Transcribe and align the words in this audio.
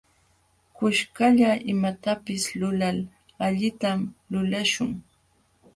Kuskalla 0.75 1.51
imatapis 1.73 2.43
lulal 2.59 2.99
allintam 3.45 3.99
lulaśhun. 4.31 4.91